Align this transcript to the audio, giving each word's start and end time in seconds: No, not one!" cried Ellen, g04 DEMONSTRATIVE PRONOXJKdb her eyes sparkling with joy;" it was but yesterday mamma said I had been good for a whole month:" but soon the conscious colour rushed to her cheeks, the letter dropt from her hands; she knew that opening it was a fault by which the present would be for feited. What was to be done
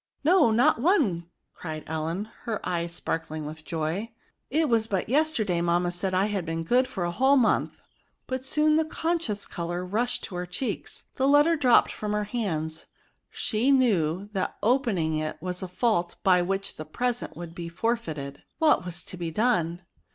No, 0.23 0.49
not 0.49 0.81
one!" 0.81 1.27
cried 1.53 1.83
Ellen, 1.85 2.23
g04 2.23 2.23
DEMONSTRATIVE 2.23 2.33
PRONOXJKdb 2.33 2.45
her 2.53 2.67
eyes 2.67 2.91
sparkling 2.95 3.45
with 3.45 3.63
joy;" 3.63 4.11
it 4.49 4.67
was 4.67 4.87
but 4.87 5.07
yesterday 5.09 5.61
mamma 5.61 5.91
said 5.91 6.15
I 6.15 6.25
had 6.25 6.43
been 6.43 6.63
good 6.63 6.87
for 6.87 7.03
a 7.03 7.11
whole 7.11 7.37
month:" 7.37 7.81
but 8.25 8.43
soon 8.43 8.77
the 8.77 8.85
conscious 8.85 9.45
colour 9.45 9.85
rushed 9.85 10.23
to 10.23 10.35
her 10.37 10.47
cheeks, 10.47 11.03
the 11.17 11.27
letter 11.27 11.55
dropt 11.55 11.91
from 11.91 12.13
her 12.13 12.23
hands; 12.23 12.87
she 13.29 13.69
knew 13.69 14.27
that 14.33 14.57
opening 14.63 15.19
it 15.19 15.39
was 15.39 15.61
a 15.61 15.67
fault 15.67 16.15
by 16.23 16.41
which 16.41 16.77
the 16.77 16.85
present 16.85 17.37
would 17.37 17.53
be 17.53 17.69
for 17.69 17.95
feited. 17.95 18.37
What 18.57 18.83
was 18.83 19.03
to 19.03 19.17
be 19.17 19.29
done 19.29 19.83